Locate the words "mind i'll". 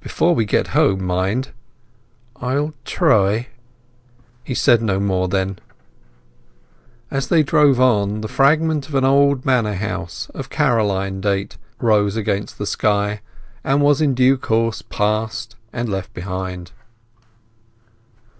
1.04-2.74